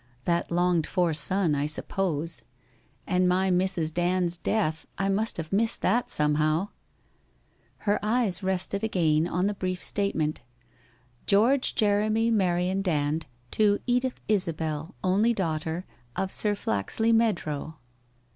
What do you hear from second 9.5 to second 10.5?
brief statement.'